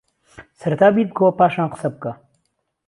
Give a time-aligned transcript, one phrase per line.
[0.61, 2.11] سەرەتا بیر بکەوە پاشان قسەبکە